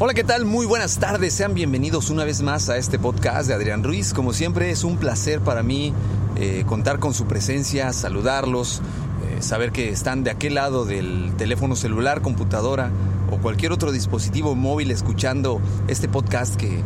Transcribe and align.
Hola, 0.00 0.14
¿qué 0.14 0.22
tal? 0.22 0.44
Muy 0.44 0.64
buenas 0.64 0.98
tardes. 0.98 1.34
Sean 1.34 1.54
bienvenidos 1.54 2.08
una 2.08 2.22
vez 2.22 2.40
más 2.40 2.68
a 2.68 2.76
este 2.76 3.00
podcast 3.00 3.48
de 3.48 3.54
Adrián 3.54 3.82
Ruiz. 3.82 4.14
Como 4.14 4.32
siempre, 4.32 4.70
es 4.70 4.84
un 4.84 4.96
placer 4.96 5.40
para 5.40 5.64
mí 5.64 5.92
eh, 6.36 6.62
contar 6.68 7.00
con 7.00 7.14
su 7.14 7.26
presencia, 7.26 7.92
saludarlos, 7.92 8.80
eh, 9.26 9.42
saber 9.42 9.72
que 9.72 9.88
están 9.88 10.22
de 10.22 10.30
aquel 10.30 10.54
lado 10.54 10.84
del 10.84 11.32
teléfono 11.36 11.74
celular, 11.74 12.22
computadora 12.22 12.92
o 13.32 13.38
cualquier 13.38 13.72
otro 13.72 13.90
dispositivo 13.90 14.54
móvil 14.54 14.92
escuchando 14.92 15.60
este 15.88 16.08
podcast 16.08 16.54
que 16.54 16.76
eh, 16.76 16.82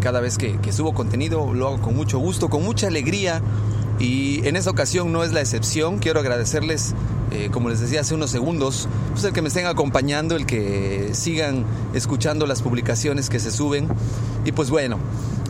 cada 0.00 0.18
vez 0.18 0.36
que, 0.36 0.58
que 0.58 0.72
subo 0.72 0.92
contenido 0.92 1.54
lo 1.54 1.68
hago 1.68 1.82
con 1.82 1.94
mucho 1.94 2.18
gusto, 2.18 2.50
con 2.50 2.64
mucha 2.64 2.88
alegría. 2.88 3.42
Y 3.98 4.46
en 4.46 4.56
esta 4.56 4.70
ocasión 4.70 5.12
no 5.12 5.22
es 5.22 5.32
la 5.32 5.40
excepción. 5.40 5.98
Quiero 5.98 6.20
agradecerles 6.20 6.94
eh, 7.34 7.48
como 7.50 7.68
les 7.68 7.80
decía 7.80 8.00
hace 8.00 8.14
unos 8.14 8.30
segundos, 8.30 8.88
pues 9.10 9.24
el 9.24 9.32
que 9.32 9.42
me 9.42 9.48
estén 9.48 9.66
acompañando, 9.66 10.36
el 10.36 10.46
que 10.46 11.10
sigan 11.14 11.64
escuchando 11.92 12.46
las 12.46 12.62
publicaciones 12.62 13.28
que 13.28 13.40
se 13.40 13.50
suben. 13.50 13.88
Y 14.44 14.52
pues 14.52 14.70
bueno, 14.70 14.98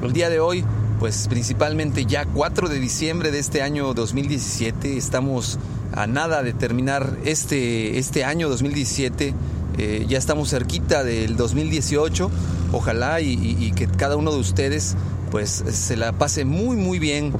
el 0.03 0.15
día 0.15 0.31
de 0.31 0.41
hoy, 0.41 0.65
pues 0.99 1.29
principalmente 1.29 2.07
ya 2.07 2.25
4 2.25 2.71
de 2.71 2.81
diciembre 2.81 3.31
de 3.31 3.39
este 3.39 3.61
año 3.61 3.93
2017, 3.93 4.97
estamos 4.97 5.59
a 5.93 6.07
nada 6.07 6.43
de 6.43 6.55
terminar 6.55 7.19
este, 7.27 7.99
este 7.99 8.25
año 8.25 8.49
2017. 8.49 9.35
Eh, 9.77 10.07
ya 10.09 10.17
estamos 10.17 10.51
cerquita 10.51 11.05
del 11.05 11.37
2018. 11.37 12.31
Ojalá 12.73 13.21
y, 13.21 13.35
y 13.59 13.73
que 13.73 13.89
cada 13.89 14.17
uno 14.17 14.33
de 14.33 14.39
ustedes 14.39 14.97
pues 15.31 15.65
se 15.69 15.97
la 15.97 16.13
pase 16.13 16.45
muy 16.45 16.77
muy 16.77 16.99
bien 16.99 17.33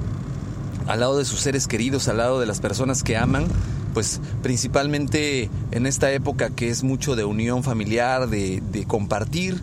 al 0.87 1.01
lado 1.01 1.19
de 1.19 1.25
sus 1.25 1.41
seres 1.41 1.67
queridos, 1.67 2.09
al 2.09 2.19
lado 2.19 2.41
de 2.41 2.47
las 2.47 2.61
personas 2.61 3.03
que 3.03 3.17
aman 3.17 3.47
pues 3.95 4.21
principalmente 4.43 5.49
en 5.71 5.87
esta 5.87 6.13
época 6.13 6.51
que 6.51 6.69
es 6.69 6.83
mucho 6.83 7.17
de 7.17 7.25
unión 7.25 7.63
familiar, 7.63 8.29
de, 8.29 8.85
compartir, 8.87 9.63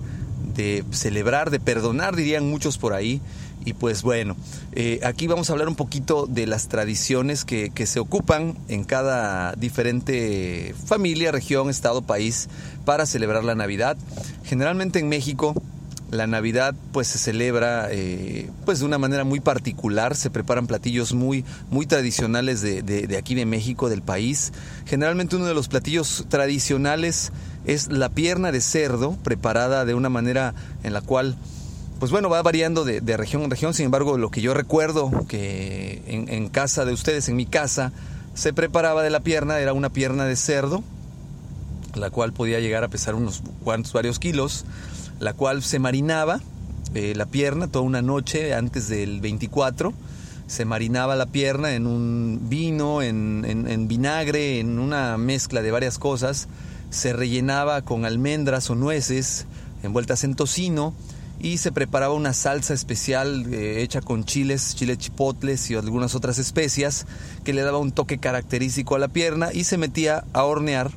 de 0.55 0.83
celebrar, 0.91 1.51
de 1.51 1.59
perdonar, 1.59 2.15
dirían 2.15 2.49
muchos 2.49 2.77
por 2.77 2.93
ahí. 2.93 3.21
Y 3.63 3.73
pues 3.73 4.01
bueno, 4.01 4.35
eh, 4.71 5.01
aquí 5.03 5.27
vamos 5.27 5.49
a 5.49 5.53
hablar 5.53 5.67
un 5.67 5.75
poquito 5.75 6.25
de 6.25 6.47
las 6.47 6.67
tradiciones 6.67 7.45
que, 7.45 7.69
que, 7.69 7.85
se 7.85 7.99
ocupan 7.99 8.57
en 8.69 8.85
cada 8.85 9.53
diferente 9.53 10.73
familia, 10.85 11.31
región, 11.31 11.69
estado, 11.69 12.01
país 12.01 12.49
para 12.85 13.05
celebrar 13.05 13.43
la 13.43 13.53
Navidad. 13.53 13.97
Generalmente 14.43 14.97
en 14.97 15.09
México 15.09 15.53
la 16.11 16.27
Navidad 16.27 16.75
pues 16.91 17.07
se 17.07 17.17
celebra 17.17 17.87
eh, 17.89 18.49
pues 18.65 18.79
de 18.79 18.85
una 18.85 18.97
manera 18.97 19.23
muy 19.23 19.39
particular, 19.39 20.15
se 20.15 20.29
preparan 20.29 20.67
platillos 20.67 21.13
muy, 21.13 21.45
muy 21.69 21.85
tradicionales 21.85 22.61
de, 22.61 22.83
de, 22.83 23.17
aquí 23.17 23.33
de 23.33 23.45
México, 23.45 23.89
del 23.89 24.01
país. 24.01 24.51
Generalmente 24.85 25.37
uno 25.37 25.45
de 25.45 25.53
los 25.53 25.69
platillos 25.69 26.25
tradicionales 26.27 27.31
es 27.65 27.87
la 27.87 28.09
pierna 28.09 28.51
de 28.51 28.59
cerdo, 28.59 29.17
preparada 29.23 29.85
de 29.85 29.93
una 29.93 30.09
manera 30.09 30.53
en 30.83 30.93
la 30.93 31.01
cual 31.01 31.37
pues 31.99 32.11
bueno, 32.11 32.29
va 32.29 32.41
variando 32.41 32.83
de, 32.83 32.99
región 33.15 33.43
en 33.43 33.51
región, 33.51 33.75
sin 33.75 33.85
embargo, 33.85 34.17
lo 34.17 34.31
que 34.31 34.41
yo 34.41 34.55
recuerdo 34.55 35.11
que 35.27 36.01
en, 36.07 36.29
en, 36.29 36.49
casa 36.49 36.83
de 36.83 36.93
ustedes, 36.93 37.29
en 37.29 37.35
mi 37.35 37.45
casa, 37.45 37.93
se 38.33 38.53
preparaba 38.53 39.03
de 39.03 39.11
la 39.11 39.19
pierna, 39.19 39.59
era 39.59 39.73
una 39.73 39.91
pierna 39.91 40.25
de 40.25 40.35
cerdo, 40.35 40.83
la 41.93 42.09
cual 42.09 42.33
podía 42.33 42.59
llegar 42.59 42.83
a 42.83 42.87
pesar 42.87 43.13
unos 43.13 43.43
cuantos, 43.63 43.93
varios 43.93 44.17
kilos, 44.17 44.65
la 45.21 45.33
cual 45.33 45.61
se 45.61 45.77
marinaba 45.77 46.41
eh, 46.95 47.13
la 47.15 47.27
pierna 47.27 47.67
toda 47.67 47.85
una 47.85 48.01
noche 48.01 48.53
antes 48.53 48.89
del 48.89 49.21
24. 49.21 49.93
Se 50.47 50.65
marinaba 50.65 51.15
la 51.15 51.27
pierna 51.27 51.75
en 51.75 51.87
un 51.87 52.49
vino, 52.49 53.01
en, 53.01 53.45
en, 53.45 53.87
vinagre, 53.87 54.59
en 54.59 54.79
una 54.79 55.17
mezcla 55.17 55.61
de 55.61 55.71
varias 55.71 55.99
cosas. 55.99 56.49
Se 56.89 57.13
rellenaba 57.13 57.83
con 57.83 58.03
almendras 58.03 58.69
o 58.71 58.75
nueces 58.75 59.45
envueltas 59.83 60.23
en 60.25 60.35
tocino 60.35 60.93
y 61.39 61.59
se 61.59 61.71
preparaba 61.71 62.13
una 62.13 62.33
salsa 62.33 62.73
especial 62.73 63.45
eh, 63.53 63.81
hecha 63.83 64.01
con 64.01 64.25
chiles, 64.25 64.75
chile 64.75 64.97
chipotles 64.97 65.69
y 65.69 65.75
algunas 65.75 66.15
otras 66.15 66.39
especias 66.39 67.05
que 67.45 67.53
le 67.53 67.61
daba 67.61 67.77
un 67.77 67.91
toque 67.91 68.17
característico 68.17 68.95
a 68.95 68.99
la 68.99 69.07
pierna 69.07 69.53
y 69.53 69.63
se 69.63 69.77
metía 69.77 70.25
a 70.33 70.43
hornear 70.43 70.91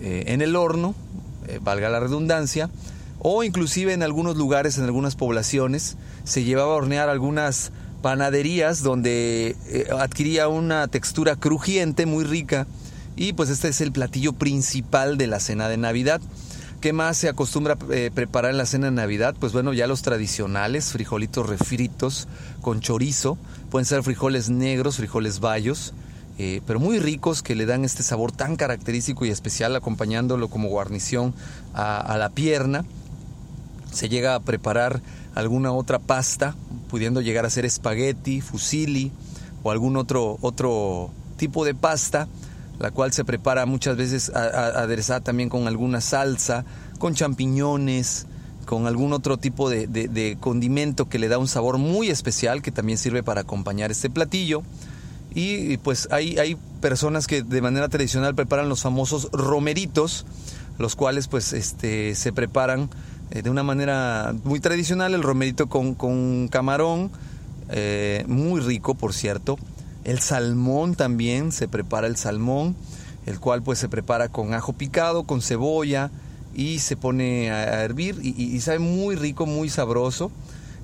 eh, 0.00 0.24
en 0.28 0.42
el 0.42 0.56
horno, 0.56 0.94
valga 1.62 1.90
la 1.90 2.00
redundancia, 2.00 2.70
o 3.26 3.42
inclusive 3.42 3.94
en 3.94 4.02
algunos 4.02 4.36
lugares, 4.36 4.76
en 4.76 4.84
algunas 4.84 5.16
poblaciones, 5.16 5.96
se 6.24 6.44
llevaba 6.44 6.74
a 6.74 6.76
hornear 6.76 7.08
algunas 7.08 7.72
panaderías 8.02 8.82
donde 8.82 9.56
eh, 9.66 9.86
adquiría 9.98 10.48
una 10.48 10.88
textura 10.88 11.34
crujiente 11.34 12.04
muy 12.04 12.24
rica 12.24 12.66
y 13.16 13.32
pues 13.32 13.48
este 13.48 13.68
es 13.68 13.80
el 13.80 13.92
platillo 13.92 14.34
principal 14.34 15.16
de 15.16 15.26
la 15.26 15.40
cena 15.40 15.70
de 15.70 15.78
Navidad. 15.78 16.20
¿Qué 16.82 16.92
más 16.92 17.16
se 17.16 17.30
acostumbra 17.30 17.78
eh, 17.90 18.10
preparar 18.14 18.50
en 18.50 18.58
la 18.58 18.66
cena 18.66 18.88
de 18.88 18.92
Navidad? 18.92 19.34
Pues 19.40 19.54
bueno, 19.54 19.72
ya 19.72 19.86
los 19.86 20.02
tradicionales, 20.02 20.92
frijolitos 20.92 21.48
refritos 21.48 22.28
con 22.60 22.80
chorizo, 22.80 23.38
pueden 23.70 23.86
ser 23.86 24.02
frijoles 24.02 24.50
negros, 24.50 24.98
frijoles 24.98 25.40
bayos, 25.40 25.94
eh, 26.36 26.60
pero 26.66 26.78
muy 26.78 26.98
ricos 26.98 27.42
que 27.42 27.54
le 27.54 27.64
dan 27.64 27.86
este 27.86 28.02
sabor 28.02 28.32
tan 28.32 28.56
característico 28.56 29.24
y 29.24 29.30
especial 29.30 29.74
acompañándolo 29.76 30.50
como 30.50 30.68
guarnición 30.68 31.32
a 31.72 32.18
la 32.18 32.28
pierna 32.28 32.84
se 33.94 34.08
llega 34.08 34.34
a 34.34 34.40
preparar 34.40 35.00
alguna 35.34 35.72
otra 35.72 35.98
pasta, 35.98 36.54
pudiendo 36.88 37.20
llegar 37.20 37.46
a 37.46 37.50
ser 37.50 37.64
espagueti, 37.64 38.40
fusilli 38.40 39.12
o 39.62 39.70
algún 39.70 39.96
otro, 39.96 40.38
otro 40.40 41.10
tipo 41.36 41.64
de 41.64 41.74
pasta, 41.74 42.28
la 42.78 42.90
cual 42.90 43.12
se 43.12 43.24
prepara 43.24 43.66
muchas 43.66 43.96
veces 43.96 44.30
aderezada 44.30 45.20
también 45.20 45.48
con 45.48 45.66
alguna 45.68 46.00
salsa, 46.00 46.64
con 46.98 47.14
champiñones, 47.14 48.26
con 48.64 48.86
algún 48.86 49.12
otro 49.12 49.36
tipo 49.36 49.70
de, 49.70 50.36
condimento 50.40 51.08
que 51.08 51.18
le 51.18 51.28
da 51.28 51.38
un 51.38 51.48
sabor 51.48 51.78
muy 51.78 52.08
especial 52.08 52.62
que 52.62 52.72
también 52.72 52.98
sirve 52.98 53.22
para 53.22 53.42
acompañar 53.42 53.90
este 53.90 54.10
platillo. 54.10 54.62
Y 55.36 55.78
pues 55.78 56.08
hay, 56.12 56.38
hay 56.38 56.56
personas 56.80 57.26
que 57.26 57.42
de 57.42 57.60
manera 57.60 57.88
tradicional 57.88 58.34
preparan 58.34 58.68
los 58.68 58.82
famosos 58.82 59.28
romeritos, 59.32 60.26
los 60.78 60.94
cuales 60.94 61.26
pues 61.28 61.52
este, 61.52 62.14
se 62.14 62.32
preparan 62.32 62.88
eh, 63.30 63.42
de 63.42 63.50
una 63.50 63.62
manera 63.62 64.34
muy 64.44 64.60
tradicional, 64.60 65.14
el 65.14 65.22
romerito 65.22 65.68
con, 65.68 66.48
camarón, 66.48 67.10
eh, 67.70 68.24
muy 68.28 68.60
rico 68.60 68.94
por 68.94 69.12
cierto. 69.12 69.58
El 70.04 70.20
salmón 70.20 70.94
también, 70.94 71.50
se 71.50 71.66
prepara 71.66 72.06
el 72.06 72.16
salmón, 72.16 72.76
el 73.26 73.40
cual 73.40 73.62
pues 73.62 73.78
se 73.78 73.88
prepara 73.88 74.28
con 74.28 74.52
ajo 74.52 74.74
picado, 74.74 75.24
con 75.24 75.40
cebolla 75.40 76.10
y 76.54 76.78
se 76.80 76.96
pone 76.96 77.50
a 77.50 77.82
hervir 77.82 78.18
y, 78.22 78.60
sabe 78.60 78.78
muy 78.78 79.16
rico, 79.16 79.46
muy 79.46 79.68
sabroso 79.68 80.30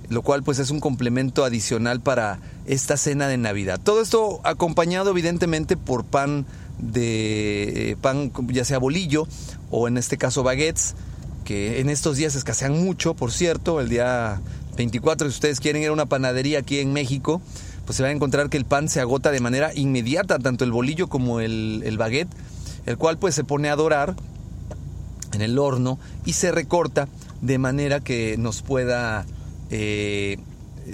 lo 0.09 0.23
cual 0.23 0.43
pues 0.43 0.59
es 0.59 0.73
un 0.73 0.81
complemento 0.81 1.45
adicional 1.45 2.01
para 2.01 2.41
esta 2.67 2.97
cena 2.97 3.29
de 3.29 3.37
Navidad. 3.37 3.79
Todo 3.81 4.03
esto 4.03 4.41
acompañado 4.43 5.11
evidentemente 5.11 5.77
por 5.77 6.05
pan 6.05 6.47
de 6.79 7.93
eh, 7.93 7.97
pan 8.01 8.33
ya 8.49 8.65
sea 8.65 8.79
bolillo 8.79 9.29
o 9.71 9.87
en 9.87 9.99
este 9.99 10.17
caso 10.19 10.43
baguettes 10.43 10.97
que 11.51 11.81
en 11.81 11.91
estos 11.91 12.17
días 12.17 12.37
escasean 12.37 12.81
mucho, 12.81 13.15
por 13.15 13.33
cierto, 13.33 13.81
el 13.81 13.89
día 13.89 14.41
24, 14.77 15.29
si 15.29 15.35
ustedes 15.35 15.59
quieren 15.59 15.83
ir 15.83 15.89
a 15.89 15.93
una 15.93 16.07
panadería 16.07 16.61
aquí 16.61 16.79
en 16.79 16.93
México, 16.93 17.43
pues 17.87 17.97
se 17.97 18.05
van 18.05 18.11
a 18.11 18.15
encontrar 18.15 18.49
que 18.51 18.57
el 18.57 18.65
pan 18.65 18.89
se 18.89 19.01
agota 19.01 19.33
de 19.33 19.41
manera 19.41 19.75
inmediata, 19.75 20.39
tanto 20.39 20.63
el 20.63 20.71
bolillo 20.71 21.09
como 21.09 21.41
el, 21.41 21.83
el 21.85 21.99
baguette, 21.99 22.31
el 22.87 22.97
cual 22.99 23.19
pues 23.19 23.35
se 23.35 23.43
pone 23.43 23.69
a 23.69 23.75
dorar 23.75 24.15
en 25.33 25.43
el 25.43 25.59
horno 25.59 25.99
y 26.25 26.35
se 26.35 26.53
recorta 26.53 27.09
de 27.41 27.59
manera 27.59 27.99
que 27.99 28.37
nos 28.39 28.63
pueda 28.63 29.27
eh, 29.71 30.39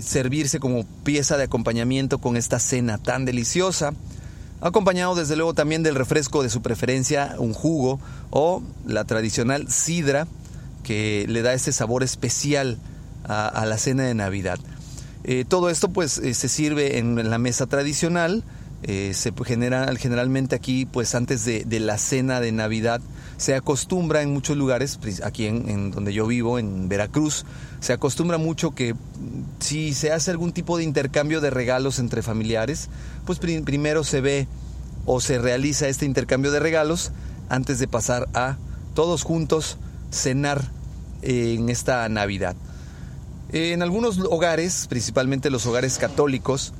servirse 0.00 0.58
como 0.58 0.86
pieza 1.04 1.36
de 1.36 1.44
acompañamiento 1.44 2.16
con 2.16 2.34
esta 2.34 2.58
cena 2.58 2.96
tan 2.96 3.26
deliciosa 3.26 3.92
acompañado 4.62 5.14
desde 5.14 5.36
luego 5.36 5.52
también 5.52 5.82
del 5.82 5.96
refresco 5.96 6.42
de 6.42 6.48
su 6.48 6.62
preferencia, 6.62 7.34
un 7.36 7.52
jugo 7.52 8.00
o 8.30 8.62
la 8.86 9.04
tradicional 9.04 9.70
sidra 9.70 10.26
que 10.86 11.26
le 11.28 11.42
da 11.42 11.52
ese 11.52 11.72
sabor 11.72 12.04
especial 12.04 12.78
a, 13.24 13.66
la 13.66 13.76
cena 13.76 14.04
de 14.04 14.14
Navidad. 14.14 14.60
Eh, 15.24 15.44
todo 15.46 15.68
esto 15.68 15.88
pues 15.88 16.18
eh, 16.18 16.32
se 16.32 16.48
sirve 16.48 16.98
en, 16.98 17.28
la 17.28 17.38
mesa 17.38 17.66
tradicional, 17.66 18.44
eh, 18.84 19.10
se 19.12 19.32
genera 19.44 19.92
generalmente 19.96 20.54
aquí 20.54 20.86
pues 20.86 21.16
antes 21.16 21.44
de, 21.44 21.80
la 21.80 21.98
cena 21.98 22.38
de 22.38 22.52
Navidad 22.52 23.00
se 23.36 23.56
acostumbra 23.56 24.22
en 24.22 24.32
muchos 24.32 24.56
lugares, 24.56 25.00
aquí 25.24 25.46
en, 25.46 25.90
donde 25.90 26.12
yo 26.12 26.24
vivo, 26.28 26.56
en 26.60 26.88
Veracruz, 26.88 27.44
se 27.80 27.92
acostumbra 27.92 28.38
mucho 28.38 28.70
que 28.70 28.94
mm, 28.94 28.98
si 29.58 29.92
se 29.92 30.12
hace 30.12 30.30
algún 30.30 30.52
tipo 30.52 30.78
de 30.78 30.84
intercambio 30.84 31.40
de 31.40 31.50
regalos 31.50 31.98
entre 31.98 32.22
familiares, 32.22 32.90
pues 33.24 33.40
primero 33.40 34.04
se 34.04 34.20
ve 34.20 34.46
o 35.04 35.20
se 35.20 35.38
realiza 35.38 35.88
este 35.88 36.06
intercambio 36.06 36.52
de 36.52 36.60
regalos 36.60 37.10
antes 37.48 37.80
de 37.80 37.88
pasar 37.88 38.28
a 38.34 38.56
todos 38.94 39.24
juntos 39.24 39.78
cenar 40.12 40.75
en 41.26 41.68
esta 41.68 42.08
Navidad. 42.08 42.56
En 43.52 43.82
algunos 43.82 44.18
hogares, 44.18 44.86
principalmente 44.88 45.50
los 45.50 45.66
hogares 45.66 45.98
católicos, 45.98 46.72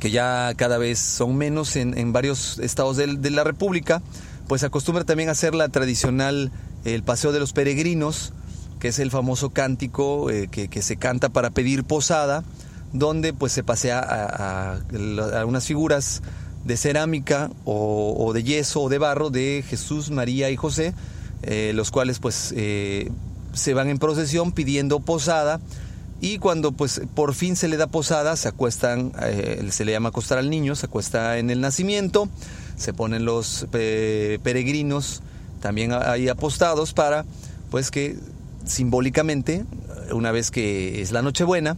que 0.00 0.10
ya 0.10 0.52
cada 0.56 0.78
vez 0.78 0.98
son 0.98 1.36
menos 1.36 1.76
en, 1.76 2.12
varios 2.12 2.58
estados 2.58 2.96
de, 2.96 3.30
la 3.30 3.44
República, 3.44 4.02
pues 4.48 4.62
acostumbra 4.64 5.04
también 5.04 5.28
hacer 5.28 5.54
la 5.54 5.68
tradicional, 5.68 6.50
el 6.84 7.02
paseo 7.02 7.32
de 7.32 7.40
los 7.40 7.52
peregrinos, 7.52 8.32
que 8.78 8.88
es 8.88 8.98
el 8.98 9.10
famoso 9.10 9.50
cántico 9.50 10.30
eh, 10.30 10.48
que, 10.48 10.82
se 10.82 10.96
canta 10.96 11.30
para 11.30 11.50
pedir 11.50 11.84
posada, 11.84 12.44
donde 12.92 13.32
pues 13.32 13.52
se 13.52 13.62
pasea 13.64 13.98
a, 13.98 15.44
unas 15.46 15.64
figuras 15.64 16.22
de 16.64 16.76
cerámica 16.76 17.50
o, 17.64 18.32
de 18.34 18.42
yeso 18.42 18.82
o 18.82 18.88
de 18.88 18.98
barro 18.98 19.30
de 19.30 19.64
Jesús, 19.66 20.10
María 20.10 20.50
y 20.50 20.56
José, 20.56 20.94
eh, 21.42 21.72
los 21.74 21.90
cuales 21.90 22.18
pues 22.18 22.52
eh, 22.56 23.10
se 23.56 23.74
van 23.74 23.88
en 23.88 23.98
procesión 23.98 24.52
pidiendo 24.52 25.00
posada 25.00 25.60
y 26.20 26.38
cuando 26.38 26.72
pues 26.72 27.00
por 27.14 27.34
fin 27.34 27.56
se 27.56 27.68
le 27.68 27.76
da 27.76 27.88
posada, 27.88 28.36
se 28.36 28.48
acuestan, 28.48 29.12
eh, 29.22 29.66
se 29.70 29.84
le 29.84 29.92
llama 29.92 30.10
acostar 30.10 30.38
al 30.38 30.48
niño, 30.48 30.74
se 30.76 30.86
acuesta 30.86 31.38
en 31.38 31.50
el 31.50 31.60
nacimiento, 31.60 32.28
se 32.76 32.92
ponen 32.92 33.24
los 33.24 33.66
peregrinos 33.70 35.22
también 35.60 35.92
ahí 35.92 36.28
apostados 36.28 36.92
para 36.92 37.24
pues 37.70 37.90
que 37.90 38.16
simbólicamente, 38.64 39.64
una 40.12 40.32
vez 40.32 40.50
que 40.50 41.02
es 41.02 41.12
la 41.12 41.22
Nochebuena, 41.22 41.76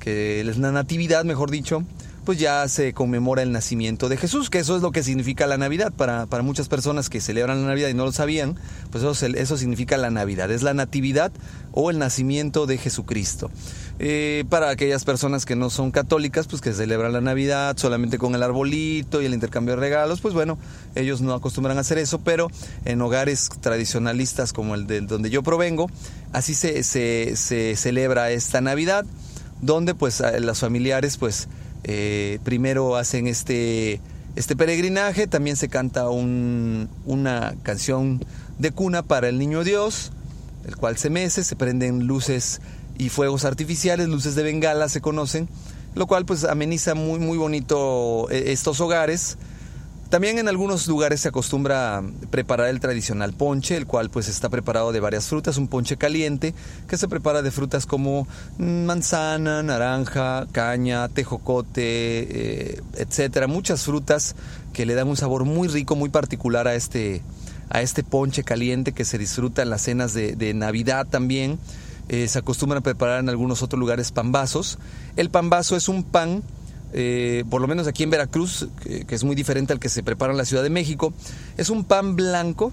que 0.00 0.40
es 0.40 0.58
la 0.58 0.72
Natividad, 0.72 1.24
mejor 1.24 1.50
dicho, 1.50 1.84
pues 2.24 2.38
ya 2.38 2.66
se 2.68 2.92
conmemora 2.92 3.42
el 3.42 3.52
nacimiento 3.52 4.08
de 4.08 4.16
Jesús, 4.16 4.50
que 4.50 4.58
eso 4.58 4.76
es 4.76 4.82
lo 4.82 4.92
que 4.92 5.02
significa 5.02 5.46
la 5.46 5.58
Navidad. 5.58 5.92
Para, 5.92 6.26
para 6.26 6.42
muchas 6.42 6.68
personas 6.68 7.10
que 7.10 7.20
celebran 7.20 7.62
la 7.62 7.68
Navidad 7.68 7.88
y 7.88 7.94
no 7.94 8.04
lo 8.04 8.12
sabían, 8.12 8.56
pues 8.90 9.04
eso, 9.04 9.26
eso 9.26 9.56
significa 9.56 9.96
la 9.96 10.10
Navidad, 10.10 10.50
es 10.50 10.62
la 10.62 10.74
natividad 10.74 11.32
o 11.72 11.90
el 11.90 11.98
nacimiento 11.98 12.66
de 12.66 12.78
Jesucristo. 12.78 13.50
Eh, 13.98 14.44
para 14.48 14.70
aquellas 14.70 15.04
personas 15.04 15.44
que 15.44 15.56
no 15.56 15.70
son 15.70 15.90
católicas, 15.90 16.46
pues 16.46 16.60
que 16.60 16.72
celebran 16.72 17.12
la 17.12 17.20
Navidad 17.20 17.76
solamente 17.76 18.18
con 18.18 18.34
el 18.34 18.42
arbolito 18.42 19.22
y 19.22 19.26
el 19.26 19.34
intercambio 19.34 19.74
de 19.74 19.80
regalos, 19.80 20.20
pues 20.20 20.34
bueno, 20.34 20.58
ellos 20.94 21.20
no 21.20 21.34
acostumbran 21.34 21.78
a 21.78 21.82
hacer 21.82 21.98
eso, 21.98 22.18
pero 22.18 22.48
en 22.84 23.00
hogares 23.00 23.48
tradicionalistas 23.60 24.52
como 24.52 24.74
el 24.74 24.86
de 24.86 25.02
donde 25.02 25.30
yo 25.30 25.42
provengo, 25.42 25.90
así 26.32 26.54
se, 26.54 26.82
se, 26.82 27.36
se 27.36 27.76
celebra 27.76 28.30
esta 28.30 28.60
Navidad, 28.60 29.04
donde 29.60 29.94
pues 29.94 30.22
los 30.40 30.58
familiares 30.58 31.16
pues 31.16 31.48
eh, 31.84 32.38
primero 32.44 32.96
hacen 32.96 33.26
este, 33.26 34.00
este 34.36 34.56
peregrinaje, 34.56 35.26
también 35.26 35.56
se 35.56 35.68
canta 35.68 36.08
una 36.08 37.54
canción 37.62 38.24
de 38.58 38.70
cuna 38.70 39.02
para 39.02 39.28
el 39.28 39.38
niño 39.38 39.64
Dios, 39.64 40.12
el 40.66 40.76
cual 40.76 40.96
se 40.96 41.10
mece, 41.10 41.44
se 41.44 41.56
prenden 41.56 42.06
luces 42.06 42.60
y 42.98 43.08
fuegos 43.08 43.44
artificiales, 43.44 44.08
luces 44.08 44.34
de 44.34 44.42
bengala 44.42 44.88
se 44.88 45.00
conocen, 45.00 45.48
lo 45.94 46.06
cual 46.06 46.24
pues 46.24 46.44
ameniza 46.44 46.94
muy 46.94 47.18
muy 47.18 47.36
bonito 47.36 48.30
eh, 48.30 48.52
estos 48.52 48.80
hogares 48.80 49.36
también 50.12 50.36
en 50.36 50.46
algunos 50.46 50.86
lugares 50.88 51.22
se 51.22 51.28
acostumbra 51.28 52.02
preparar 52.28 52.68
el 52.68 52.80
tradicional 52.80 53.32
ponche, 53.32 53.78
el 53.78 53.86
cual 53.86 54.10
pues 54.10 54.28
está 54.28 54.50
preparado 54.50 54.92
de 54.92 55.00
varias 55.00 55.26
frutas, 55.26 55.56
un 55.56 55.68
ponche 55.68 55.96
caliente 55.96 56.52
que 56.86 56.98
se 56.98 57.08
prepara 57.08 57.40
de 57.40 57.50
frutas 57.50 57.86
como 57.86 58.28
manzana, 58.58 59.62
naranja, 59.62 60.46
caña, 60.52 61.08
tejocote, 61.08 61.80
eh, 61.84 62.82
etcétera, 62.98 63.46
muchas 63.46 63.84
frutas 63.84 64.36
que 64.74 64.84
le 64.84 64.92
dan 64.92 65.08
un 65.08 65.16
sabor 65.16 65.46
muy 65.46 65.68
rico, 65.68 65.96
muy 65.96 66.10
particular 66.10 66.68
a 66.68 66.74
este 66.74 67.22
a 67.70 67.80
este 67.80 68.04
ponche 68.04 68.44
caliente 68.44 68.92
que 68.92 69.06
se 69.06 69.16
disfruta 69.16 69.62
en 69.62 69.70
las 69.70 69.80
cenas 69.80 70.12
de, 70.12 70.52
Navidad 70.52 71.06
también. 71.08 71.58
Eh, 72.10 72.28
se 72.28 72.38
acostumbran 72.38 72.80
a 72.80 72.82
preparar 72.82 73.20
en 73.20 73.30
algunos 73.30 73.62
otros 73.62 73.80
lugares 73.80 74.12
pambazos. 74.12 74.78
El 75.16 75.30
pambazo 75.30 75.74
es 75.74 75.88
un 75.88 76.04
pan 76.04 76.42
eh, 76.92 77.44
por 77.48 77.60
lo 77.60 77.68
menos 77.68 77.86
aquí 77.86 78.02
en 78.02 78.10
Veracruz, 78.10 78.68
que, 78.82 79.06
es 79.08 79.24
muy 79.24 79.34
diferente 79.34 79.72
al 79.72 79.80
que 79.80 79.88
se 79.88 80.02
prepara 80.02 80.32
en 80.32 80.38
la 80.38 80.44
Ciudad 80.44 80.62
de 80.62 80.70
México, 80.70 81.12
es 81.56 81.70
un 81.70 81.84
pan 81.84 82.16
blanco, 82.16 82.72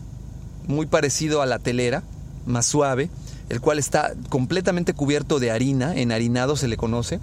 muy 0.68 0.86
parecido 0.86 1.42
a 1.42 1.46
la 1.46 1.60
telera, 1.60 2.04
más 2.46 2.66
suave, 2.66 3.10
el 3.50 3.62
cual 3.62 3.80
está 3.80 4.14
completamente 4.30 4.94
cubierto 4.94 5.40
de 5.40 5.52
harina, 5.52 5.96
enharinado 5.96 6.56
se 6.56 6.68
le 6.68 6.78
conoce. 6.78 7.20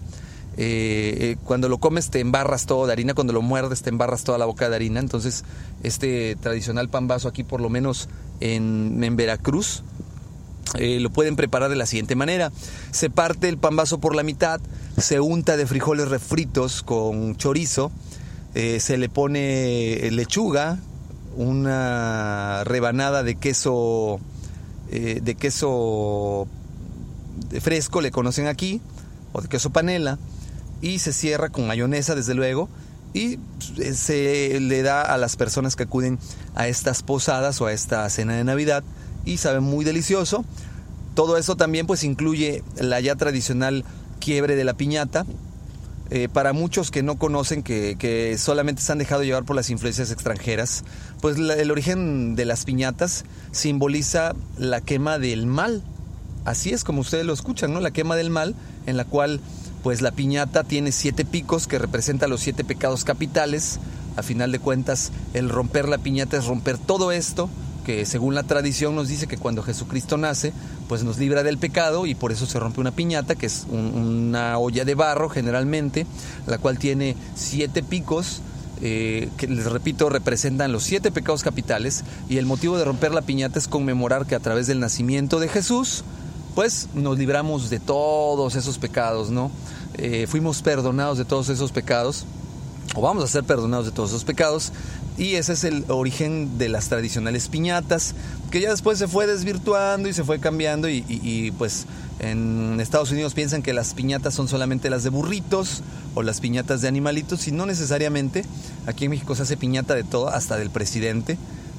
Eh, 0.59 1.17
eh, 1.21 1.37
cuando 1.45 1.69
lo 1.69 1.77
comes 1.77 2.09
te 2.09 2.19
embarras 2.21 2.65
todo 2.65 2.87
de 2.87 2.93
harina, 2.93 3.13
cuando 3.13 3.35
lo 3.35 3.43
muerdes 3.43 3.83
te 3.83 3.91
embarras 3.91 4.25
toda 4.25 4.39
la 4.39 4.47
boca 4.47 4.69
de 4.71 4.77
harina. 4.77 5.01
Entonces, 5.01 5.45
este 5.83 6.37
tradicional 6.37 6.89
pan 6.89 7.09
vaso 7.09 7.29
aquí, 7.29 7.45
por 7.45 7.61
lo 7.61 7.69
menos 7.69 8.09
en, 8.41 9.03
en 9.05 9.17
Veracruz, 9.17 9.85
eh, 10.79 11.01
lo 11.01 11.11
pueden 11.11 11.37
preparar 11.37 11.71
de 11.71 11.77
la 11.77 11.87
siguiente 11.87 12.15
manera. 12.15 12.53
Se 12.91 13.11
parte 13.11 13.49
el 13.49 13.59
pan 13.59 13.77
vaso 13.77 13.99
por 13.99 14.15
la 14.15 14.23
mitad, 14.23 14.61
se 14.99 15.21
unta 15.21 15.57
de 15.57 15.67
frijoles 15.67 16.09
refritos 16.09 16.83
con 16.83 17.37
chorizo, 17.37 17.91
eh, 18.55 18.81
se 18.81 18.97
le 18.97 19.09
pone 19.09 20.11
lechuga, 20.11 20.79
una 21.37 22.65
rebanada 22.65 23.23
de 23.23 23.35
queso, 23.37 24.19
eh, 24.91 25.21
de 25.23 25.35
queso 25.35 26.49
fresco, 27.61 28.01
le 28.01 28.11
conocen 28.11 28.47
aquí, 28.47 28.81
o 29.33 29.43
de 29.43 29.49
queso 29.49 29.71
panela, 29.71 30.19
y 30.81 30.99
se 30.99 31.13
cierra 31.13 31.51
con 31.51 31.67
mayonesa, 31.67 32.15
desde 32.15 32.35
luego, 32.35 32.69
y 33.13 33.39
se 33.95 34.59
le 34.61 34.83
da 34.83 35.03
a 35.03 35.17
las 35.17 35.37
personas 35.37 35.77
que 35.77 35.85
acuden 35.85 36.19
a 36.55 36.69
estas 36.69 37.03
posadas 37.03 37.61
o 37.61 37.67
a 37.67 37.73
esta 37.73 38.09
cena 38.11 38.35
de 38.35 38.45
Navidad 38.45 38.85
y 39.27 39.37
sabe 39.37 39.61
muy 39.61 39.85
delicioso. 39.85 40.47
Todo 41.15 41.37
eso 41.37 41.57
también 41.57 41.87
pues 41.87 42.05
incluye 42.05 42.63
la 42.81 43.01
ya 43.01 43.17
tradicional 43.17 43.85
quiebre 44.21 44.57
de 44.57 44.65
la 44.65 44.75
piñata. 44.75 45.27
Eh, 46.09 46.29
para 46.33 46.53
muchos 46.53 46.93
que 46.93 47.03
no 47.03 47.17
conocen, 47.19 47.65
que, 47.65 48.37
solamente 48.39 48.81
se 48.81 48.93
han 48.93 48.99
dejado 48.99 49.25
llevar 49.25 49.45
por 49.45 49.57
las 49.57 49.71
influencias 49.71 50.13
extranjeras, 50.13 50.85
pues 51.21 51.37
el 51.37 51.71
origen 51.71 52.37
de 52.37 52.45
las 52.45 52.65
piñatas 52.65 53.25
simboliza 53.51 54.35
la 54.57 54.81
quema 54.81 55.19
del 55.19 55.47
mal. 55.47 55.83
Así 56.45 56.71
es 56.71 56.85
como 56.85 57.01
ustedes 57.01 57.27
lo 57.27 57.33
escuchan, 57.33 57.73
¿no? 57.73 57.81
La 57.81 57.91
quema 57.91 58.15
del 58.15 58.31
mal, 58.31 58.55
en 58.87 58.97
la 58.97 59.05
cual 59.05 59.41
pues 59.83 60.01
la 60.01 60.13
piñata 60.13 60.63
tiene 60.63 60.93
siete 60.93 61.25
picos 61.25 61.67
que 61.67 61.79
representan 61.79 62.31
los 62.31 62.41
siete 62.41 62.63
pecados 62.63 63.03
capitales. 63.03 63.81
A 64.17 64.23
final 64.23 64.53
de 64.53 64.61
cuentas, 64.61 65.11
el 65.35 65.49
romper 65.49 65.89
la 65.89 65.99
piñata 65.99 66.37
es 66.37 66.47
romper 66.47 66.79
todo 66.79 67.11
esto 67.11 67.51
que 67.87 68.05
según 68.05 68.35
la 68.35 68.43
tradición 68.43 68.97
nos 68.97 69.07
dice 69.07 69.29
que 69.29 69.39
cuando 69.39 69.63
Jesucristo 69.63 70.17
nace, 70.17 70.53
pues 70.89 71.05
nos 71.05 71.19
libra 71.19 71.45
del 71.45 71.57
pecado 71.57 72.07
y 72.07 72.17
por 72.17 72.33
eso 72.33 72.45
se 72.45 72.59
rompe 72.59 72.81
una 72.81 72.91
piñata, 72.91 73.37
que 73.37 73.47
es 73.47 73.65
una 73.71 74.59
olla 74.59 74.85
de 74.85 74.97
barro 74.97 75.29
generalmente, 75.29 76.05
la 76.49 76.59
cual 76.59 76.81
tiene 76.81 77.15
siete 77.37 77.85
picos. 77.85 78.43
Eh, 78.83 79.31
que 79.39 79.47
les 79.47 79.65
repito, 79.65 80.11
representan 80.11 80.71
los 80.71 80.83
siete 80.83 81.11
pecados 81.11 81.43
capitales 81.43 82.05
y 82.29 82.37
el 82.37 82.45
motivo 82.45 82.77
de 82.77 82.85
romper 82.85 83.15
la 83.15 83.23
piñata 83.23 83.59
es 83.59 83.69
conmemorar 83.69 84.27
que 84.27 84.35
a 84.35 84.41
través 84.41 84.67
del 84.67 84.81
nacimiento 84.81 85.39
de 85.39 85.49
Jesús, 85.49 86.03
pues 86.57 86.89
nos 86.93 87.17
libramos 87.17 87.71
de 87.71 87.79
todos 87.79 88.55
esos 88.57 88.79
pecados, 88.79 89.31
¿no? 89.31 89.51
Eh, 89.95 90.27
fuimos 90.29 90.61
perdonados 90.61 91.17
de 91.19 91.25
todos 91.25 91.49
esos 91.49 91.71
pecados, 91.71 92.27
o 92.97 93.01
vamos 93.01 93.25
a 93.25 93.29
ser 93.29 93.45
perdonados 93.45 93.87
de 93.87 93.93
todos 93.93 94.11
esos 94.11 94.25
pecados, 94.25 94.73
y 95.19 95.35
ese 95.35 95.55
es 95.55 95.65
el 95.65 95.85
origen 95.89 96.59
de 96.59 96.69
las 96.69 96.89
tradicionales 96.89 97.49
piñatas, 97.49 98.15
que 98.51 98.61
ya 98.61 98.71
después 98.71 98.99
se 98.99 99.09
fue 99.09 99.27
desvirtuando 99.27 100.09
y 100.09 100.13
se 100.13 100.25
fue 100.25 100.41
cambiando 100.41 100.89
y, 100.89 101.53
pues 101.57 101.87
en 102.19 102.81
Estados 102.81 103.11
Unidos 103.11 103.35
piensan 103.35 103.63
que 103.63 103.73
las 103.73 103.95
piñatas 103.95 104.35
son 104.35 104.49
solamente 104.49 104.89
las 104.91 105.05
de 105.05 105.11
burritos 105.11 105.83
o 106.15 106.23
las 106.23 106.41
piñatas 106.41 106.81
de 106.81 106.89
animalitos 106.89 107.47
y 107.49 107.53
no 107.53 107.67
necesariamente. 107.67 108.45
Aquí 108.87 109.05
en 109.05 109.11
México 109.11 109.35
se 109.35 109.43
hace 109.43 109.57
piñata 109.57 109.95
de 109.95 110.05
todo, 110.05 110.29
hasta 110.29 110.57
del 110.57 110.71
presidente, 110.71 111.37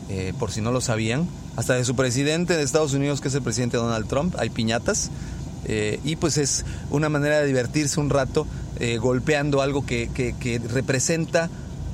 eh, 0.09 0.33
por 0.37 0.51
si 0.51 0.61
no 0.61 0.71
lo 0.71 0.81
sabían. 0.81 1.27
Hasta 1.55 1.73
de 1.73 1.85
su 1.85 1.95
presidente 1.95 2.55
de 2.55 2.61
Estados 2.61 2.93
Unidos, 2.93 3.19
que 3.19 3.29
es 3.29 3.35
el 3.35 3.41
presidente 3.41 3.77
Donald 3.77 4.07
Trump, 4.07 4.35
hay 4.37 4.49
piñatas. 4.49 5.09
Eh, 5.65 5.99
y 6.03 6.15
pues 6.15 6.37
es 6.37 6.65
una 6.91 7.09
manera 7.09 7.39
de 7.39 7.47
divertirse 7.47 7.99
un 7.99 8.09
rato 8.09 8.45
eh, 8.79 8.97
golpeando 8.99 9.61
algo 9.61 9.85
que, 9.85 10.09
que 10.13 10.61
representa 10.71 11.49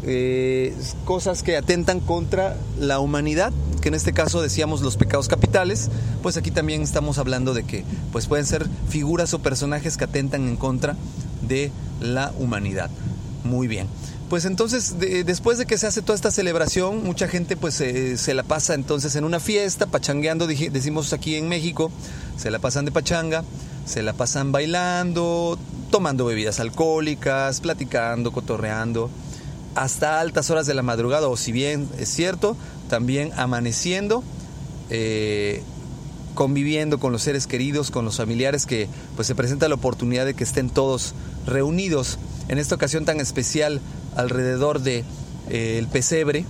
eh, 0.06 0.76
cosas 1.06 1.44
que 1.44 1.58
atentan 1.58 2.00
contra 2.00 2.58
la 2.80 3.00
humanidad, 3.00 3.52
que 3.82 3.90
en 3.90 3.96
este 3.96 4.14
caso 4.14 4.42
decíamos 4.42 4.82
los 4.82 4.98
pecados 4.98 5.28
capitales, 5.28 5.90
pues 6.22 6.38
aquí 6.38 6.52
también 6.52 6.82
estamos 6.82 7.18
hablando 7.18 7.54
de 7.54 7.64
que 7.64 7.84
pues 8.12 8.28
pueden 8.28 8.46
ser 8.46 8.68
figuras 8.90 9.34
o 9.34 9.40
personajes 9.40 9.98
que 9.98 10.04
atentan 10.04 10.48
en 10.48 10.58
contra 10.58 10.96
de 11.42 11.72
la 12.02 12.34
humanidad. 12.40 12.90
Muy 13.44 13.68
bien. 13.68 13.88
Pues 14.30 14.46
entonces, 14.46 14.96
después 14.98 15.58
de 15.60 15.66
que 15.68 15.78
se 15.78 15.86
hace 15.86 16.02
toda 16.02 16.16
esta 16.16 16.32
celebración, 16.32 17.04
mucha 17.04 17.28
gente 17.28 17.56
pues 17.56 17.76
se 17.76 18.34
la 18.34 18.42
pasa 18.42 18.74
entonces 18.74 19.16
en 19.16 19.26
una 19.26 19.40
fiesta, 19.40 19.86
pachangueando, 19.86 20.48
decimos 20.48 21.14
aquí 21.14 21.36
en 21.36 21.50
México, 21.50 21.92
se 22.36 22.50
la 22.50 22.58
pasan 22.58 22.86
de 22.86 22.92
pachanga, 22.92 23.44
se 23.86 24.02
la 24.02 24.14
pasan 24.14 24.52
bailando, 24.52 25.60
tomando 25.92 26.26
bebidas 26.26 26.60
alcohólicas, 26.60 27.60
platicando, 27.60 28.32
cotorreando, 28.32 29.12
hasta 29.76 30.20
altas 30.20 30.50
horas 30.50 30.66
de 30.66 30.74
la 30.74 30.82
madrugada, 30.82 31.28
o 31.28 31.38
si 31.38 31.52
bien 31.52 31.88
es 31.98 32.10
cierto, 32.10 32.56
también 32.90 33.32
amaneciendo, 33.36 34.24
eh, 34.90 35.64
conviviendo 36.36 37.00
con 37.00 37.12
los 37.12 37.24
seres 37.24 37.48
queridos, 37.48 37.92
con 37.92 38.06
los 38.06 38.18
familiares, 38.18 38.66
que 38.66 38.88
pues 39.16 39.28
se 39.28 39.36
presenta 39.36 39.68
la 39.68 39.76
oportunidad 39.76 40.26
de 40.26 40.34
que 40.34 40.44
estén 40.44 40.70
todos 40.70 41.14
reunidos. 41.46 42.20
En 42.50 42.58
esta 42.58 42.76
ocasión 42.76 43.06
tan 43.06 43.20
especial 43.20 43.82
alrededor 44.16 44.82
de 44.82 45.04
eh, 45.50 45.78
el 45.78 45.88
pesebre, 45.88 46.46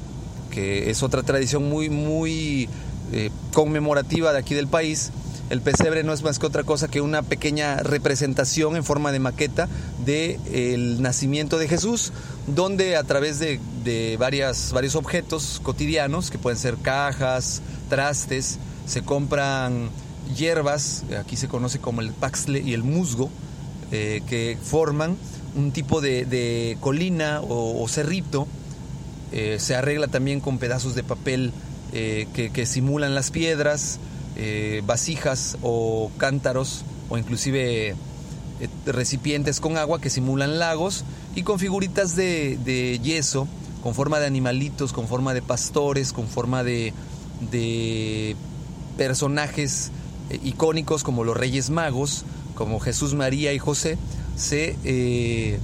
que 0.51 0.89
es 0.89 1.03
otra 1.03 1.23
tradición 1.23 1.69
muy 1.69 1.89
muy 1.89 2.69
eh, 3.11 3.29
conmemorativa 3.53 4.33
de 4.33 4.39
aquí 4.39 4.53
del 4.53 4.67
país 4.67 5.11
el 5.49 5.61
pesebre 5.61 6.03
no 6.03 6.13
es 6.13 6.23
más 6.23 6.39
que 6.39 6.45
otra 6.45 6.63
cosa 6.63 6.87
que 6.87 7.01
una 7.01 7.21
pequeña 7.21 7.77
representación 7.77 8.75
en 8.75 8.83
forma 8.83 9.11
de 9.11 9.19
maqueta 9.19 9.67
del 10.05 10.39
el 10.51 11.01
nacimiento 11.01 11.57
de 11.57 11.67
Jesús, 11.67 12.13
donde 12.47 12.95
a 12.95 13.03
través 13.03 13.39
de, 13.39 14.17
varias, 14.17 14.71
varios 14.71 14.95
objetos 14.95 15.59
cotidianos, 15.61 16.31
que 16.31 16.37
pueden 16.37 16.57
ser 16.57 16.77
cajas, 16.77 17.61
trastes, 17.89 18.57
se 18.87 19.03
compran 19.03 19.89
hierbas, 20.35 21.03
aquí 21.19 21.35
se 21.35 21.47
conoce 21.47 21.79
como 21.79 22.01
el 22.01 22.11
paxle 22.11 22.59
y 22.59 22.73
el 22.73 22.83
musgo, 22.83 23.29
eh, 23.91 24.21
que 24.27 24.57
forman 24.61 25.17
un 25.55 25.71
tipo 25.71 26.01
de, 26.01 26.77
colina 26.79 27.41
o, 27.41 27.85
cerrito. 27.89 28.47
Eh, 29.33 29.57
se 29.59 29.75
arregla 29.75 30.07
también 30.07 30.39
con 30.39 30.57
pedazos 30.57 30.95
de 30.95 31.03
papel 31.03 31.51
eh, 31.91 32.27
que 32.33 32.65
simulan 32.65 33.13
las 33.13 33.29
piedras 33.29 33.99
eh, 34.35 34.81
vasijas 34.85 35.57
o 35.61 36.09
cántaros 36.17 36.83
o 37.09 37.17
inclusive 37.17 37.89
eh, 37.89 37.95
recipientes 38.85 39.59
con 39.59 39.77
agua 39.77 40.01
que 40.01 40.09
simulan 40.09 40.57
lagos 40.57 41.05
y 41.35 41.43
con 41.43 41.59
figuritas 41.59 42.15
de, 42.15 42.99
yeso 43.03 43.47
con 43.83 43.93
forma 43.93 44.19
de 44.19 44.25
animalitos, 44.25 44.93
con 44.93 45.07
forma 45.07 45.33
de 45.33 45.41
pastores, 45.41 46.13
con 46.13 46.27
forma 46.27 46.63
de, 46.63 46.93
de 47.51 48.35
personajes 48.97 49.91
eh, 50.29 50.39
icónicos 50.43 51.03
como 51.03 51.23
los 51.23 51.35
Reyes 51.35 51.69
Magos, 51.69 52.25
como 52.55 52.79
Jesús, 52.79 53.13
María 53.13 53.53
y 53.53 53.59
José, 53.59 53.97
se 54.35 55.59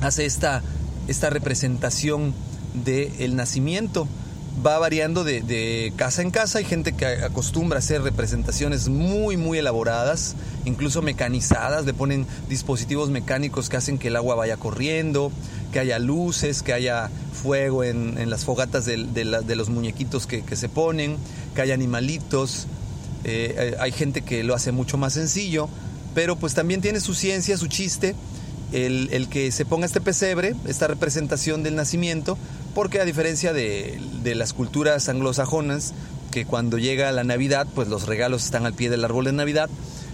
hace 0.00 0.26
esta, 0.26 0.62
esta 1.08 1.30
representación 1.30 2.34
del 2.84 3.34
nacimiento 3.34 4.06
va 4.64 4.78
variando 4.78 5.24
de, 5.24 5.92
casa 5.96 6.22
en 6.22 6.30
casa. 6.30 6.58
Hay 6.58 6.64
gente 6.64 6.92
que 6.92 7.06
acostumbra 7.06 7.78
a 7.78 7.80
hacer 7.80 8.02
representaciones 8.02 8.88
muy, 8.88 9.36
muy 9.36 9.58
elaboradas, 9.58 10.34
incluso 10.64 11.02
mecanizadas. 11.02 11.84
Le 11.84 11.94
ponen 11.94 12.26
dispositivos 12.48 13.10
mecánicos 13.10 13.68
que 13.68 13.76
hacen 13.76 13.98
que 13.98 14.08
el 14.08 14.16
agua 14.16 14.34
vaya 14.34 14.56
corriendo, 14.56 15.30
que 15.72 15.80
haya 15.80 15.98
luces, 15.98 16.62
que 16.62 16.72
haya 16.72 17.10
fuego 17.32 17.84
en, 17.84 18.30
las 18.30 18.44
fogatas 18.44 18.86
de, 18.86 18.96
los 19.56 19.68
muñequitos 19.68 20.26
que, 20.26 20.56
se 20.56 20.68
ponen, 20.68 21.16
que 21.54 21.62
haya 21.62 21.74
animalitos. 21.74 22.66
Eh, 23.24 23.54
eh, 23.58 23.76
hay 23.80 23.92
gente 23.92 24.22
que 24.22 24.44
lo 24.44 24.54
hace 24.54 24.72
mucho 24.72 24.98
más 24.98 25.14
sencillo, 25.14 25.68
pero 26.14 26.36
pues 26.36 26.54
también 26.54 26.80
tiene 26.80 27.00
su 27.00 27.14
ciencia, 27.14 27.56
su 27.56 27.66
chiste. 27.66 28.14
El, 28.72 29.10
el, 29.12 29.28
que 29.28 29.52
se 29.52 29.64
ponga 29.64 29.86
este 29.86 30.00
pesebre, 30.00 30.56
esta 30.66 30.88
representación 30.88 31.62
del 31.62 31.76
nacimiento, 31.76 32.36
porque 32.76 33.00
a 33.00 33.06
diferencia 33.06 33.54
de, 33.54 33.98
las 34.36 34.52
culturas 34.52 35.08
anglosajonas, 35.08 35.94
que 36.30 36.44
cuando 36.44 36.76
llega 36.76 37.10
la 37.10 37.24
Navidad, 37.24 37.66
pues 37.74 37.88
los 37.88 38.06
regalos 38.06 38.44
están 38.44 38.66
al 38.66 38.74
pie 38.74 38.90
del 38.90 39.02
árbol 39.02 39.24
de 39.24 39.32
Navidad, 39.32 39.70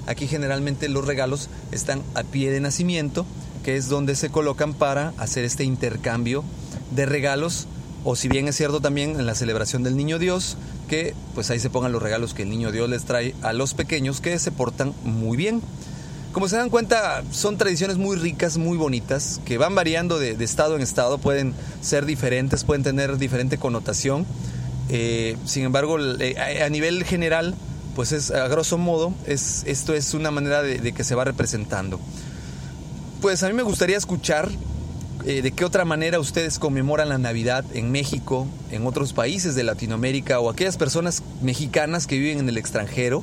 aquí 0.06 0.28
generalmente 0.28 0.88
los 0.88 1.04
regalos 1.04 1.48
están 1.72 2.02
a 2.14 2.22
pie 2.22 2.52
de 2.52 2.60
nacimiento, 2.60 3.26
que 3.64 3.74
es 3.74 3.88
donde 3.88 4.14
se 4.14 4.30
colocan 4.30 4.74
para 4.74 5.12
hacer 5.18 5.44
este 5.44 5.64
intercambio 5.64 6.44
de 6.92 7.04
regalos, 7.04 7.66
o 8.04 8.14
si 8.14 8.28
bien 8.28 8.46
es 8.46 8.54
cierto 8.54 8.80
también 8.80 9.18
en 9.18 9.26
la 9.26 9.34
celebración 9.34 9.82
del 9.82 9.96
Niño 9.96 10.20
Dios, 10.20 10.56
que 10.88 11.16
pues 11.34 11.50
ahí 11.50 11.58
se 11.58 11.68
pongan 11.68 11.90
los 11.90 12.00
regalos 12.00 12.32
que 12.32 12.44
el 12.44 12.50
Niño 12.50 12.70
Dios 12.70 12.88
les 12.88 13.02
trae 13.02 13.34
a 13.42 13.52
los 13.52 13.74
pequeños 13.74 14.20
que 14.20 14.38
se 14.38 14.52
portan 14.52 14.94
muy 15.02 15.36
bien. 15.36 15.62
Como 16.32 16.48
se 16.48 16.56
dan 16.56 16.70
cuenta, 16.70 17.22
son 17.30 17.58
tradiciones 17.58 17.98
muy 17.98 18.16
ricas, 18.16 18.56
muy 18.56 18.78
bonitas, 18.78 19.38
que 19.44 19.58
van 19.58 19.74
variando 19.74 20.18
de, 20.18 20.32
estado 20.42 20.76
en 20.76 20.82
estado, 20.82 21.18
pueden 21.18 21.52
ser 21.82 22.06
diferentes, 22.06 22.64
pueden 22.64 22.82
tener 22.82 23.18
diferente 23.18 23.58
connotación. 23.58 24.24
Eh, 24.88 25.36
sin 25.44 25.64
embargo, 25.64 25.98
a 25.98 26.68
nivel 26.70 27.04
general, 27.04 27.54
pues 27.94 28.12
es 28.12 28.30
a 28.30 28.48
grosso 28.48 28.78
modo, 28.78 29.12
es, 29.26 29.62
esto 29.66 29.92
es 29.92 30.14
una 30.14 30.30
manera 30.30 30.62
de, 30.62 30.92
que 30.92 31.04
se 31.04 31.14
va 31.14 31.24
representando. 31.24 32.00
Pues 33.20 33.42
a 33.42 33.48
mí 33.48 33.52
me 33.52 33.62
gustaría 33.62 33.98
escuchar 33.98 34.48
eh, 35.26 35.42
de 35.42 35.52
qué 35.52 35.66
otra 35.66 35.84
manera 35.84 36.18
ustedes 36.18 36.58
conmemoran 36.58 37.10
la 37.10 37.18
Navidad 37.18 37.62
en 37.74 37.92
México, 37.92 38.46
en 38.70 38.86
otros 38.86 39.12
países 39.12 39.54
de 39.54 39.64
Latinoamérica 39.64 40.40
o 40.40 40.48
aquellas 40.48 40.78
personas 40.78 41.22
mexicanas 41.42 42.06
que 42.06 42.18
viven 42.18 42.38
en 42.38 42.48
el 42.48 42.56
extranjero. 42.56 43.22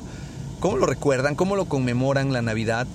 ¿Cómo 0.60 0.76
lo 0.76 0.86
recuerdan? 0.86 1.34
¿Cómo 1.34 1.56
lo 1.56 1.64
conmemoran 1.64 2.32
la 2.32 2.42
Navidad? 2.42 2.86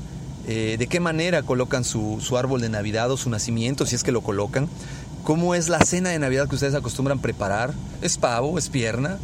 Eh, 0.47 0.75
de 0.77 0.85
qué 0.85 0.99
manera 0.99 1.41
colocan 1.41 1.83
su, 1.83 2.19
árbol 2.37 2.61
de 2.61 2.69
Navidad 2.69 3.09
o 3.09 3.17
su 3.17 3.31
nacimiento, 3.31 3.87
si 3.87 3.95
es 3.95 4.03
que 4.03 4.11
lo 4.11 4.21
colocan, 4.21 4.69
cómo 5.23 5.55
es 5.55 5.69
la 5.69 5.79
cena 5.79 6.11
de 6.11 6.19
Navidad 6.19 6.47
que 6.47 6.53
ustedes 6.53 6.75
acostumbran 6.75 7.17
preparar, 7.19 7.73
es 8.01 8.17
pavo, 8.17 8.59
es 8.59 8.69
pierna, 8.69 9.17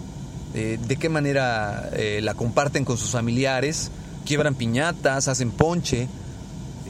eh, 0.55 0.79
de 0.87 0.95
qué 0.95 1.09
manera 1.09 1.91
eh, 1.93 2.21
la 2.23 2.33
comparten 2.33 2.85
con 2.85 2.97
sus 2.97 3.11
familiares, 3.11 3.91
quiebran 4.25 4.55
piñatas, 4.55 5.27
hacen 5.27 5.51
ponche. 5.51 6.07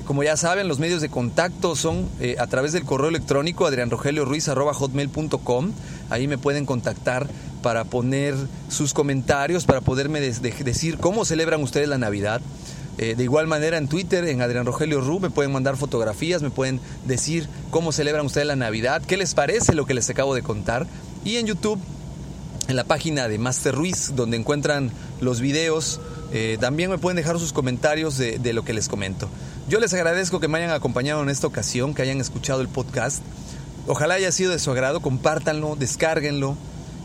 Como 0.05 0.23
ya 0.23 0.38
saben, 0.38 0.69
los 0.69 0.79
medios 0.79 1.01
de 1.01 1.09
contacto 1.09 1.75
son 1.75 2.09
a 2.39 2.47
través 2.47 2.71
del 2.71 2.85
correo 2.85 3.09
electrónico 3.09 3.67
adrianrogelioruiz.com. 3.67 5.71
Ahí 6.09 6.27
me 6.27 6.39
pueden 6.39 6.65
contactar 6.65 7.27
para 7.61 7.83
poner 7.83 8.33
sus 8.69 8.93
comentarios, 8.93 9.65
para 9.65 9.81
poderme 9.81 10.21
decir 10.21 10.97
cómo 10.97 11.25
celebran 11.25 11.61
ustedes 11.61 11.88
la 11.88 12.00
Navidad. 12.00 12.41
Eh, 12.98 13.15
de 13.15 13.24
igual 13.24 13.48
manera 13.48 13.77
en 13.77 13.88
Twitter, 13.88 14.25
en 14.25 14.41
Adrián 14.41 14.65
Rogelio 14.65 15.01
Ru, 15.01 15.19
me 15.19 15.29
pueden 15.29 15.51
mandar 15.51 15.77
fotografías, 15.77 16.41
me 16.41 16.50
pueden 16.50 16.79
decir 17.05 17.48
cómo 17.69 17.91
celebran 17.91 18.25
ustedes 18.25 18.48
la 18.48 18.55
Navidad, 18.55 19.01
qué 19.01 19.17
les 19.17 19.33
parece 19.33 19.74
lo 19.74 19.86
que 19.86 19.93
les 19.93 20.10
acabo 20.10 20.36
de 20.36 20.43
contar. 20.43 20.86
Y 21.24 21.38
en 21.38 21.48
YouTube, 21.48 21.79
en 22.67 22.75
la 22.75 22.83
página 22.83 23.27
de 23.27 23.38
Master 23.38 23.74
Ruiz, 23.74 24.13
donde 24.15 24.38
encuentran 24.38 24.91
los 25.21 25.39
videos, 25.39 26.00
eh, 26.33 26.57
también 26.60 26.89
me 26.89 26.98
pueden 26.98 27.15
dejar 27.15 27.39
sus 27.39 27.53
comentarios 27.53 28.17
de, 28.17 28.39
de 28.39 28.53
lo 28.53 28.63
que 28.63 28.74
les 28.74 28.88
comento. 28.88 29.29
Yo 29.69 29.79
les 29.79 29.93
agradezco 29.93 30.39
que 30.39 30.48
me 30.48 30.57
hayan 30.57 30.71
acompañado 30.71 31.24
en 31.24 31.29
esta 31.29 31.48
ocasión, 31.48 31.93
que 31.93 32.01
hayan 32.01 32.19
escuchado 32.19 32.62
el 32.62 32.67
podcast. 32.67 33.24
Ojalá 33.88 34.15
haya 34.15 34.31
sido 34.31 34.51
de 34.51 34.60
su 34.60 34.69
agrado, 34.69 35.01
compártanlo, 35.01 35.75
descárguenlo 35.75 36.57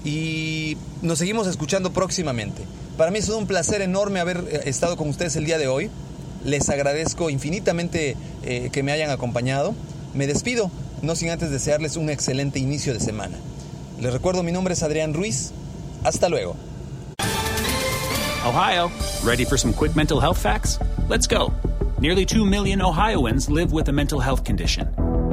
y 0.07 0.79
nos 1.03 1.19
seguimos 1.19 1.49
escuchando 1.49 1.93
próximamente. 1.93 2.63
Para 2.97 3.11
mí 3.11 3.19
es 3.19 3.29
un 3.29 3.47
placer 3.49 3.83
enorme 3.83 4.21
haber 4.21 4.37
eh, 4.49 4.61
estado 4.67 4.97
con 4.97 5.09
ustedes 5.09 5.35
el 5.35 5.45
día 5.45 5.59
de 5.59 5.67
hoy. 5.67 5.91
Les 6.45 6.69
agradezco 6.69 7.29
infinitamente 7.29 8.17
eh, 8.45 8.71
que 8.73 8.85
me 8.85 8.93
hayan 8.93 9.11
acompañado. 9.11 9.75
Me 10.15 10.29
despido, 10.29 10.71
no 11.03 11.17
sin 11.17 11.31
antes 11.31 11.51
desearles 11.51 11.97
un 11.97 12.09
excelente 12.09 12.61
inicio 12.61 12.95
de 12.95 13.01
semana. 13.01 13.37
Les 14.01 14.13
recuerdo, 14.13 14.45
mi 14.45 14.53
nombre 14.53 14.75
es 14.75 14.83
Adrián 14.85 15.13
Ruiz. 15.13 15.51
Hasta 16.05 16.29
luego. 16.29 16.55
Ohio, 18.47 18.93
ready 19.25 19.45
for 19.45 19.59
some 19.59 19.75
quick 19.75 19.97
mental 19.97 20.21
health 20.21 20.39
facts? 20.39 20.79
Let's 21.09 21.27
go. 21.27 21.53
Nearly 21.99 22.25
2 22.25 22.47
million 22.47 22.81
Ohioans 22.81 23.51
live 23.51 23.73
with 23.73 23.89
a 23.89 23.93
mental 23.93 24.21
health 24.21 24.45
condition. 24.45 25.06